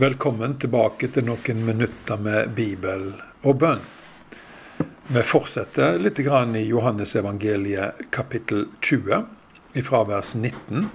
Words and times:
Velkommen 0.00 0.54
tilbake 0.56 1.10
til 1.12 1.26
noen 1.28 1.58
minutter 1.66 2.16
med 2.16 2.54
Bibel 2.56 3.10
og 3.44 3.58
bønn. 3.60 3.82
Vi 5.12 5.24
fortsetter 5.28 5.98
litt 6.00 6.16
i 6.16 6.62
Johannesevangeliet 6.64 8.00
kapittel 8.08 8.70
20, 8.80 9.26
fra 9.84 10.02
vers 10.08 10.32
19. 10.34 10.88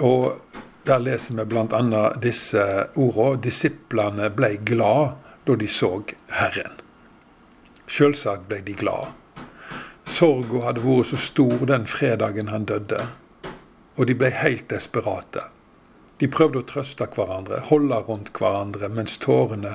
Og 0.00 0.40
Der 0.86 0.98
leser 0.98 1.34
vi 1.34 1.44
bl.a. 1.44 2.02
disse 2.16 2.88
ordene. 2.96 3.42
Disiplene 3.44 4.30
ble 4.32 4.56
glad 4.56 5.20
da 5.44 5.54
de 5.54 5.68
så 5.68 6.02
Herren. 6.32 6.80
Selvsagt 7.86 8.48
ble 8.48 8.62
de 8.64 8.72
glad. 8.72 9.12
Sorga 10.06 10.70
hadde 10.70 10.88
vært 10.88 11.12
så 11.12 11.20
stor 11.20 11.66
den 11.68 11.84
fredagen 11.84 12.48
han 12.48 12.64
døde, 12.64 13.08
og 13.96 14.06
de 14.08 14.14
ble 14.16 14.32
helt 14.40 14.70
desperate. 14.70 15.52
De 16.22 16.28
prøvde 16.30 16.60
å 16.60 16.66
trøste 16.70 17.08
hverandre, 17.16 17.64
holde 17.66 17.96
rundt 18.06 18.28
hverandre, 18.36 18.86
mens 18.94 19.16
tårene 19.18 19.72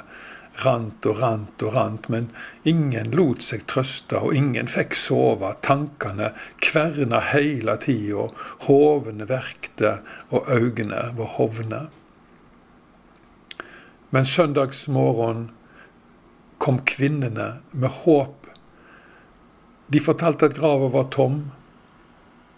rant 0.64 1.06
og 1.06 1.20
rant 1.20 1.64
og 1.68 1.74
rant. 1.76 2.06
Men 2.08 2.30
ingen 2.64 3.12
lot 3.20 3.44
seg 3.44 3.66
trøste, 3.68 4.16
og 4.16 4.32
ingen 4.32 4.70
fikk 4.72 4.96
sove. 4.96 5.50
Tankene 5.66 6.30
kverna 6.64 7.20
hele 7.34 7.76
tida, 7.84 8.30
hovene 8.64 9.28
verkte, 9.28 9.98
og 10.32 10.48
øynene 10.48 11.10
var 11.18 11.34
hovne. 11.36 11.82
Men 14.16 14.24
søndagsmorgen 14.24 15.50
kom 16.64 16.80
kvinnene 16.88 17.58
med 17.74 17.92
håp. 18.06 18.48
De 19.92 20.00
fortalte 20.00 20.48
at 20.48 20.56
grava 20.56 20.88
var 20.96 21.12
tom, 21.12 21.42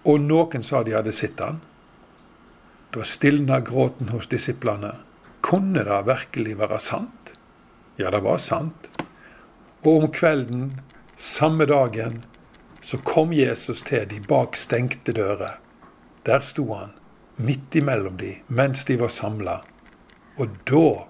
og 0.06 0.22
noen 0.30 0.62
sa 0.62 0.84
de 0.86 0.94
hadde 0.94 1.16
sett 1.18 1.40
den. 1.42 1.58
Da 2.92 3.04
stilna 3.04 3.60
gråten 3.60 4.10
hos 4.10 4.28
disiplene. 4.28 4.96
Kunne 5.42 5.84
det 5.86 6.02
virkelig 6.08 6.58
være 6.58 6.80
sant? 6.82 7.34
Ja, 7.98 8.10
det 8.10 8.24
var 8.26 8.38
sant. 8.42 8.88
Og 9.86 10.04
om 10.04 10.12
kvelden, 10.12 10.80
samme 11.18 11.66
dagen, 11.70 12.24
så 12.82 12.98
kom 12.98 13.34
Jesus 13.34 13.84
til 13.86 14.08
de 14.10 14.20
bak 14.28 14.58
stengte 14.58 15.14
dører. 15.14 15.60
Der 16.26 16.40
sto 16.40 16.66
han, 16.74 16.96
midt 17.38 17.76
imellom 17.76 18.18
de, 18.18 18.40
mens 18.48 18.86
de 18.86 18.98
var 19.00 19.14
samla. 19.14 19.60
Og 20.38 20.58
da, 20.66 21.06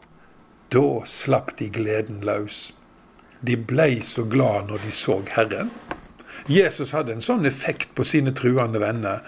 da 0.73 0.85
slapp 1.05 1.55
de 1.59 1.69
gleden 1.69 2.19
løs. 2.27 2.73
De 3.41 3.55
blei 3.55 4.01
så 4.03 4.25
glad 4.27 4.67
når 4.67 4.83
de 4.83 4.91
så 4.91 5.21
Herren. 5.31 5.71
Jesus 6.49 6.91
hadde 6.91 7.15
en 7.15 7.23
sånn 7.23 7.47
effekt 7.47 7.93
på 7.95 8.03
sine 8.03 8.33
truende 8.35 8.81
venner 8.83 9.23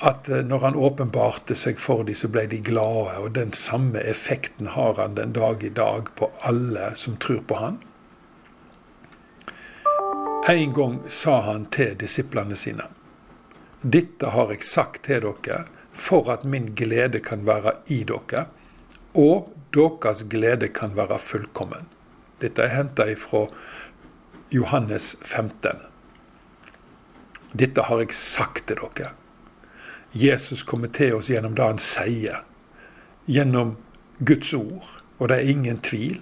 at 0.00 0.28
eh, 0.28 0.44
når 0.44 0.58
han 0.58 0.76
åpenbarte 0.76 1.56
seg 1.56 1.80
for 1.80 2.04
dem, 2.04 2.16
så 2.18 2.28
ble 2.32 2.46
de 2.50 2.60
glade. 2.64 3.16
Og 3.22 3.34
den 3.36 3.52
samme 3.56 4.00
effekten 4.00 4.72
har 4.76 5.00
han 5.00 5.16
den 5.16 5.32
dag 5.36 5.64
i 5.64 5.72
dag 5.72 6.10
på 6.16 6.30
alle 6.42 6.92
som 6.96 7.16
tror 7.22 7.42
på 7.46 7.60
han. 7.60 7.80
En 10.48 10.74
gang 10.74 11.00
sa 11.10 11.40
han 11.42 11.64
til 11.74 11.96
disiplene 11.98 12.54
sine 12.56 12.84
Dette 13.82 14.30
har 14.30 14.52
jeg 14.52 14.62
sagt 14.62 15.02
til 15.08 15.24
dere 15.24 15.64
for 15.96 16.30
at 16.30 16.44
min 16.44 16.68
glede 16.78 17.18
kan 17.24 17.42
være 17.46 17.72
i 17.90 18.02
dere, 18.06 18.46
og 19.14 19.50
deres 19.74 20.22
glede 20.30 20.68
kan 20.68 20.94
være 20.96 21.18
fullkommen. 21.18 21.88
Dette 22.40 22.62
er 22.62 22.74
henta 22.76 23.08
fra 23.18 23.46
Johannes 24.52 25.16
15. 25.22 25.82
Dette 27.56 27.86
har 27.88 28.02
jeg 28.02 28.14
sagt 28.14 28.66
til 28.68 28.82
dere 28.82 29.14
Jesus 30.16 30.62
kommer 30.62 30.88
til 30.88 31.18
oss 31.18 31.28
gjennom 31.30 31.56
det 31.56 31.64
han 31.64 31.82
sier. 31.82 32.42
Gjennom 33.26 33.76
Guds 34.24 34.54
ord. 34.54 34.88
Og 35.18 35.28
det 35.28 35.36
er 35.36 35.52
ingen 35.52 35.78
tvil. 35.84 36.20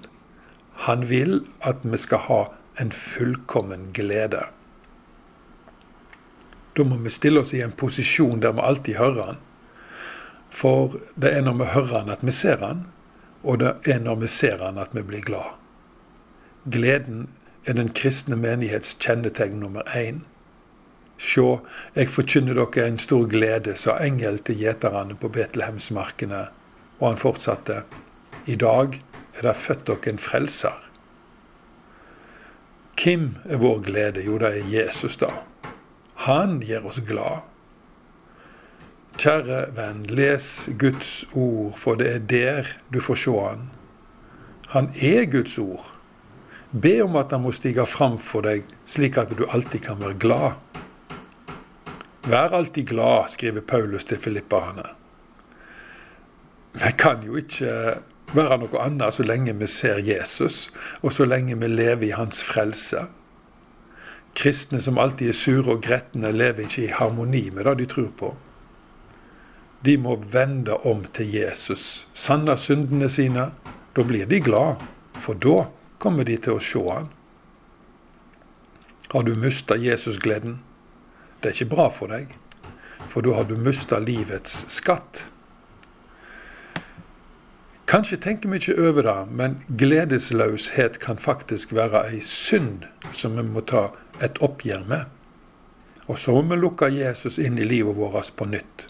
Han 0.86 1.08
vil 1.08 1.44
at 1.62 1.82
vi 1.82 1.98
skal 1.98 2.26
ha 2.26 2.40
en 2.80 2.92
fullkommen 2.92 3.92
glede. 3.94 4.42
Da 6.77 6.83
må 6.83 6.96
vi 6.96 7.10
stille 7.10 7.40
oss 7.40 7.54
i 7.54 7.62
en 7.62 7.72
posisjon 7.72 8.42
der 8.42 8.52
vi 8.52 8.66
alltid 8.66 8.98
hører 8.98 9.27
han. 9.27 9.42
For 10.50 10.98
det 11.14 11.30
er 11.34 11.42
når 11.42 11.58
vi 11.60 11.70
hører 11.74 11.98
han 11.98 12.10
at 12.10 12.22
vi 12.22 12.34
ser 12.34 12.58
han, 12.62 12.86
og 13.42 13.58
det 13.60 13.74
er 13.86 13.98
når 14.02 14.22
vi 14.22 14.27
ser 14.27 14.62
han 14.64 14.78
at 14.78 14.94
vi 14.94 15.02
blir 15.02 15.22
glad. 15.22 15.54
Gleden 16.70 17.28
er 17.66 17.72
den 17.78 17.92
kristne 17.94 18.36
menighets 18.36 18.96
kjennetegn 19.00 19.60
nummer 19.60 19.83
én. 19.94 20.24
Sjå, 21.19 21.61
jeg 21.95 22.11
forkynner 22.11 22.58
dere 22.58 22.89
en 22.89 22.98
stor 22.98 23.27
glede, 23.30 23.77
sa 23.79 23.98
engel 24.02 24.41
til 24.42 24.58
gjeterne 24.58 25.14
på 25.19 25.30
Betlehemsmarkene. 25.35 26.47
Og 27.01 27.08
han 27.08 27.20
fortsatte. 27.20 27.83
I 28.47 28.57
dag 28.61 29.01
er 29.39 29.47
det 29.47 29.57
født 29.57 29.86
dere 29.86 30.14
en 30.14 30.19
frelser. 30.19 30.80
Hvem 32.98 33.35
er 33.45 33.58
vår 33.58 33.80
glede? 33.86 34.23
Jo, 34.23 34.39
det 34.39 34.52
er 34.55 34.70
Jesus, 34.70 35.17
da. 35.19 35.33
Han 36.27 36.61
gjør 36.63 36.91
oss 36.91 37.01
glad. 37.07 37.42
Kjære 39.19 39.61
venn, 39.77 40.02
les 40.11 40.69
Guds 40.79 41.25
ord, 41.33 41.75
for 41.79 41.98
det 41.98 42.11
er 42.11 42.23
der 42.31 42.70
du 42.91 43.01
får 43.02 43.19
se 43.23 43.35
han. 43.39 43.69
Han 44.75 44.91
er 44.98 45.27
Guds 45.31 45.58
ord. 45.58 45.91
Be 46.73 46.96
om 47.05 47.17
at 47.17 47.31
han 47.31 47.45
må 47.45 47.52
stige 47.55 47.86
fram 47.86 48.19
for 48.19 48.42
deg, 48.42 48.64
slik 48.91 49.19
at 49.20 49.31
du 49.39 49.45
alltid 49.46 49.85
kan 49.85 50.01
være 50.01 50.19
glad. 50.19 50.64
Vær 52.24 52.55
alltid 52.57 52.89
glad, 52.89 53.29
skriver 53.29 53.61
Paulus 53.61 54.05
til 54.05 54.18
filipperne. 54.18 54.86
Vi 56.73 56.92
kan 56.98 57.20
jo 57.27 57.36
ikke 57.36 57.98
være 58.33 58.57
noe 58.62 58.80
annet 58.80 59.14
så 59.14 59.27
lenge 59.27 59.52
vi 59.61 59.68
ser 59.68 60.01
Jesus, 60.01 60.70
og 61.02 61.13
så 61.13 61.27
lenge 61.29 61.58
vi 61.61 61.68
lever 61.68 62.08
i 62.08 62.17
hans 62.17 62.40
frelse. 62.42 63.05
Kristne 64.34 64.80
som 64.80 64.98
alltid 64.98 65.29
er 65.29 65.39
sure 65.39 65.77
og 65.77 65.84
gretne, 65.84 66.33
lever 66.33 66.64
ikke 66.64 66.86
i 66.86 66.95
harmoni 66.96 67.51
med 67.52 67.68
det 67.68 67.77
de 67.83 67.90
tror 67.92 68.11
på. 68.18 68.33
De 69.84 69.98
må 70.01 70.17
vende 70.33 70.80
om 70.80 71.05
til 71.14 71.29
Jesus, 71.29 72.07
sanne 72.14 72.57
syndene 72.57 73.08
sine. 73.08 73.51
Da 73.95 74.02
blir 74.02 74.24
de 74.27 74.40
glad, 74.40 74.80
for 75.20 75.36
da 75.36 75.67
kommer 76.01 76.24
de 76.24 76.40
til 76.40 76.57
å 76.57 76.63
se 76.73 76.89
han. 76.89 77.13
Har 79.13 79.23
du 79.29 79.36
mista 79.36 79.77
Jesusgleden? 79.77 80.63
Det 81.44 81.50
er 81.50 81.58
ikke 81.58 81.74
bra 81.74 81.90
for 81.92 82.08
deg, 82.08 82.30
for 83.12 83.20
da 83.20 83.34
har 83.36 83.44
du 83.44 83.58
mista 83.60 83.98
livets 84.00 84.62
skatt. 84.72 85.18
Kanskje 87.84 88.16
tenker 88.16 88.48
vi 88.48 88.62
ikke 88.62 88.77
over 88.80 89.05
det, 89.05 89.16
men 89.28 89.58
gledesløshet 89.68 90.96
kan 91.02 91.20
faktisk 91.20 91.74
være 91.77 92.00
ei 92.08 92.22
synd 92.24 92.88
som 93.12 93.36
vi 93.36 93.44
må 93.44 93.60
ta 93.60 93.90
et 94.24 94.40
oppgjør 94.40 94.88
med. 94.88 95.04
Og 96.08 96.16
så 96.18 96.33
må 96.33 96.54
vi 96.54 96.62
lukke 96.62 96.88
Jesus 96.88 97.36
inn 97.36 97.60
i 97.60 97.68
livet 97.68 98.00
vårt 98.00 98.33
på 98.40 98.48
nytt. 98.48 98.88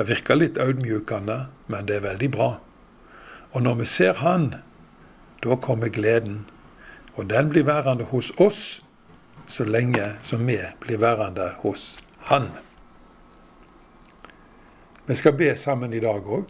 Det 0.00 0.08
virker 0.08 0.40
litt 0.40 0.56
audmjukende, 0.56 1.50
men 1.68 1.84
det 1.84 2.00
er 2.00 2.08
veldig 2.08 2.30
bra. 2.32 2.54
Og 3.52 3.68
når 3.68 3.82
vi 3.82 3.84
ser 3.84 4.14
Han, 4.24 4.54
da 5.44 5.60
kommer 5.60 5.92
gleden. 5.92 6.46
Og 7.20 7.28
den 7.28 7.52
blir 7.52 7.68
værende 7.68 8.08
hos 8.08 8.32
oss 8.40 8.79
så 9.50 9.64
lenge 9.64 10.12
som 10.22 10.46
vi 10.46 10.58
blir 10.80 11.02
værende 11.02 11.52
hos 11.64 11.98
Han. 12.30 12.50
Vi 15.06 15.14
skal 15.14 15.32
be 15.32 15.56
sammen 15.56 15.92
i 15.92 16.00
dag 16.00 16.26
òg. 16.26 16.46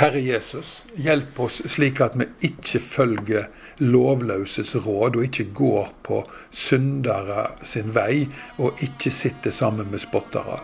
Herre 0.00 0.20
Jesus, 0.22 0.80
hjelp 0.96 1.38
oss 1.44 1.60
slik 1.68 2.00
at 2.00 2.14
vi 2.18 2.26
ikke 2.48 2.80
følger 2.80 3.48
lovløses 3.78 4.72
råd, 4.76 5.16
og 5.16 5.26
ikke 5.26 5.50
går 5.54 5.90
på 6.06 6.22
syndere 6.50 7.50
sin 7.66 7.92
vei, 7.94 8.24
og 8.58 8.80
ikke 8.82 9.12
sitter 9.12 9.54
sammen 9.54 9.90
med 9.90 10.02
spottere. 10.02 10.60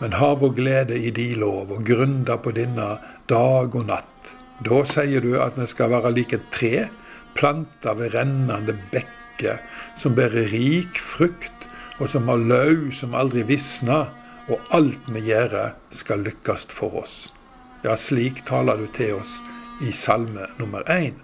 Men 0.00 0.16
har 0.20 0.38
vår 0.40 0.54
glede 0.54 0.98
i 0.98 1.10
din 1.10 1.40
lov, 1.42 1.72
og 1.72 1.84
grunner 1.86 2.36
på 2.36 2.54
denne 2.54 2.88
dag 3.28 3.74
og 3.74 3.86
natt. 3.90 4.32
Da 4.64 4.84
sier 4.86 5.24
du 5.24 5.34
at 5.42 5.58
vi 5.58 5.66
skal 5.66 5.90
være 5.90 6.14
like 6.14 6.38
et 6.38 6.50
tre, 6.54 6.88
planta 7.34 7.96
ved 7.98 8.14
rennende 8.14 8.78
bekker, 9.34 9.58
som 9.96 10.14
bærer 10.14 10.50
rik 10.52 10.98
frukt, 10.98 11.50
og 11.98 12.08
som 12.08 12.28
har 12.28 12.36
løv 12.36 12.92
som 12.92 13.14
aldri 13.14 13.42
visner, 13.42 14.06
og 14.48 14.60
alt 14.70 15.00
vi 15.08 15.20
gjør, 15.30 15.74
skal 15.90 16.24
lykkes 16.24 16.66
for 16.68 17.02
oss. 17.02 17.32
Ja, 17.84 17.96
slik 17.96 18.44
taler 18.46 18.76
du 18.76 18.86
til 18.92 19.14
oss 19.20 19.40
i 19.82 19.92
salme 19.92 20.46
nummer 20.58 20.82
én. 20.88 21.14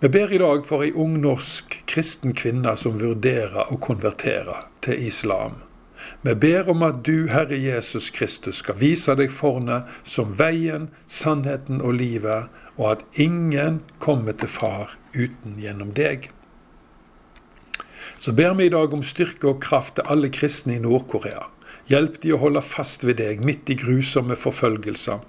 Vi 0.00 0.08
ber 0.08 0.32
i 0.32 0.38
dag 0.38 0.64
for 0.66 0.82
ei 0.82 0.92
ung 0.92 1.20
norsk 1.20 1.82
kristen 1.86 2.32
kvinne 2.32 2.72
som 2.76 3.00
vurderer 3.00 3.68
å 3.68 3.76
konvertere 3.76 4.64
til 4.80 5.02
islam. 5.08 5.60
Vi 6.22 6.32
ber 6.34 6.70
om 6.72 6.82
at 6.82 7.02
du, 7.04 7.28
Herre 7.28 7.56
Jesus 7.56 8.08
Kristus, 8.10 8.62
skal 8.62 8.78
vise 8.80 9.12
deg 9.16 9.28
forne 9.28 9.82
som 10.04 10.32
veien, 10.38 10.88
sannheten 11.06 11.82
og 11.84 11.98
livet, 12.00 12.48
og 12.80 12.94
at 12.94 13.04
ingen 13.20 13.82
kommer 14.00 14.32
til 14.32 14.48
Far 14.48 14.96
uten 15.14 15.58
gjennom 15.60 15.94
deg. 15.96 16.30
Så 18.18 18.32
ber 18.32 18.54
vi 18.54 18.68
i 18.68 18.72
dag 18.72 18.92
om 18.92 19.02
styrke 19.06 19.48
og 19.48 19.62
kraft 19.64 19.96
til 19.96 20.08
alle 20.12 20.30
kristne 20.32 20.76
i 20.76 20.82
Nord-Korea. 20.82 21.46
Hjelp 21.90 22.20
de 22.22 22.34
å 22.34 22.40
holde 22.42 22.62
fast 22.62 23.04
ved 23.06 23.18
deg 23.18 23.42
midt 23.44 23.70
i 23.72 23.76
grusomme 23.80 24.36
forfølgelser. 24.38 25.22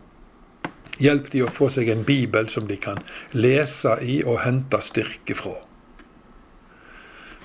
Hjelp 1.01 1.31
de 1.33 1.41
å 1.41 1.49
få 1.49 1.71
seg 1.73 1.89
en 1.89 2.03
bibel 2.05 2.49
som 2.53 2.67
de 2.69 2.77
kan 2.77 2.99
lese 3.33 3.95
i 4.05 4.21
og 4.21 4.43
hente 4.43 4.81
styrke 4.85 5.37
fra. 5.37 5.55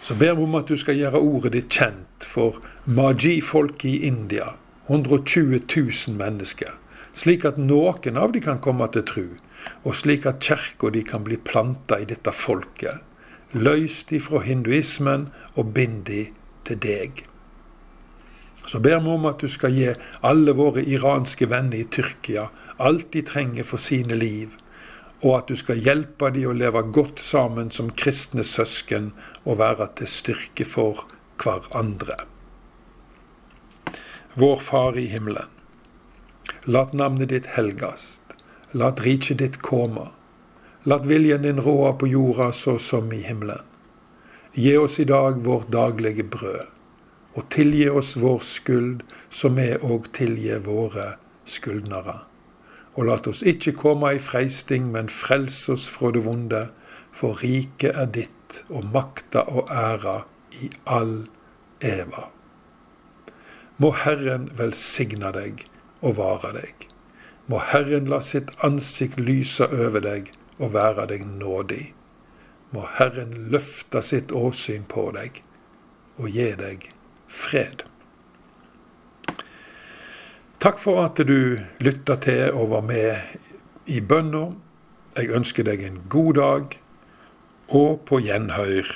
Så 0.02 0.14
ber 0.14 0.36
vi 0.36 0.44
om 0.44 0.58
at 0.58 0.68
du 0.68 0.76
skal 0.78 0.98
gjøre 0.98 1.22
ordet 1.22 1.54
ditt 1.54 1.72
kjent 1.72 2.26
for 2.26 2.60
maji-folket 2.84 3.88
i 3.88 4.10
India, 4.10 4.52
120 4.86 5.64
000 5.64 6.18
mennesker, 6.18 6.76
slik 7.16 7.46
at 7.48 7.56
noen 7.58 8.20
av 8.20 8.34
de 8.36 8.42
kan 8.44 8.60
komme 8.62 8.86
til 8.92 9.06
tru, 9.08 9.26
og 9.84 9.94
slik 9.96 10.26
at 10.26 10.40
kirka 10.42 10.90
de 10.90 11.02
kan 11.04 11.24
bli 11.24 11.36
planta 11.36 12.00
i 12.00 12.08
dette 12.08 12.32
folket, 12.32 13.02
Løys 13.52 14.02
de 14.10 14.18
fra 14.20 14.42
hinduismen 14.44 15.28
og 15.54 15.72
bind 15.72 16.02
de 16.04 16.26
til 16.66 16.78
deg. 16.82 17.22
Så 18.66 18.80
ber 18.82 18.98
vi 19.00 19.12
om 19.14 19.24
at 19.30 19.40
du 19.40 19.48
skal 19.48 19.72
gi 19.72 19.92
alle 20.26 20.52
våre 20.58 20.82
iranske 20.82 21.46
venner 21.48 21.78
i 21.78 21.86
Tyrkia 21.88 22.48
alt 22.76 23.12
de 23.12 23.22
trenger 23.22 23.64
for 23.64 23.80
sine 23.80 24.18
liv, 24.18 24.50
og 25.22 25.38
at 25.38 25.48
du 25.48 25.56
skal 25.56 25.80
hjelpe 25.80 26.28
dem 26.34 26.50
å 26.50 26.56
leve 26.56 26.82
godt 26.92 27.22
sammen 27.22 27.70
som 27.72 27.94
kristne 27.96 28.44
søsken 28.44 29.12
og 29.44 29.60
være 29.62 29.88
til 30.00 30.10
styrke 30.10 30.66
for 30.68 31.06
hverandre. 31.40 32.18
Vår 34.36 34.60
Far 34.60 34.98
i 35.00 35.06
himmelen. 35.08 35.48
Lat 36.66 36.92
navnet 36.92 37.30
ditt 37.32 37.48
helgast. 37.56 38.15
Lat 38.76 39.00
riket 39.00 39.38
ditt 39.40 39.58
komme. 39.64 40.10
Lat 40.84 41.06
viljen 41.08 41.46
din 41.46 41.60
råde 41.64 41.94
på 41.98 42.08
jorda 42.12 42.50
så 42.52 42.76
som 42.78 43.12
i 43.12 43.22
himmelen. 43.24 43.64
Gi 44.52 44.76
oss 44.76 44.98
i 45.00 45.06
dag 45.08 45.38
vårt 45.44 45.70
daglige 45.72 46.24
brød 46.24 46.66
og 47.36 47.44
tilgi 47.52 47.88
oss 47.88 48.14
vår 48.16 48.40
skyld, 48.48 49.02
som 49.30 49.58
vi 49.60 49.74
òg 49.76 50.08
tilgir 50.16 50.62
våre 50.64 51.16
skyldnere. 51.48 52.22
Og 52.96 53.08
lat 53.10 53.28
oss 53.28 53.42
ikke 53.44 53.76
komme 53.76 54.14
i 54.16 54.22
freisting, 54.22 54.88
men 54.92 55.12
frels 55.12 55.58
oss 55.72 55.84
fra 55.92 56.12
det 56.16 56.24
vonde, 56.24 56.66
for 57.12 57.36
riket 57.44 57.92
er 57.92 58.08
ditt, 58.12 58.62
og 58.72 58.88
makta 58.92 59.44
og 59.52 59.68
æra 59.72 60.22
i 60.56 60.70
all 60.88 61.26
eva. 61.84 62.28
Må 63.76 63.92
Herren 64.04 64.48
velsigne 64.56 65.32
deg 65.36 65.66
og 66.00 66.16
vare 66.16 66.54
deg. 66.56 66.88
Må 67.46 67.60
Herren 67.62 68.08
la 68.10 68.20
sitt 68.26 68.50
ansikt 68.66 69.20
lyse 69.22 69.66
over 69.70 70.02
deg 70.02 70.32
og 70.58 70.72
være 70.74 71.06
deg 71.12 71.26
nådig. 71.26 71.92
Må 72.74 72.86
Herren 72.98 73.34
løfte 73.52 74.02
sitt 74.02 74.32
åsyn 74.34 74.86
på 74.90 75.10
deg 75.14 75.42
og 76.18 76.32
gi 76.34 76.48
deg 76.58 76.88
fred. 77.30 77.84
Takk 80.58 80.80
for 80.82 81.04
at 81.04 81.20
du 81.28 81.60
lytta 81.84 82.16
til 82.24 82.56
og 82.56 82.72
var 82.72 82.86
med 82.88 83.36
i 83.86 84.00
bønna. 84.00 84.48
Jeg 85.16 85.30
ønsker 85.36 85.66
deg 85.68 85.84
en 85.84 86.00
god 86.10 86.34
dag, 86.34 86.78
og 87.68 88.00
på 88.08 88.18
gjenhør. 88.24 88.88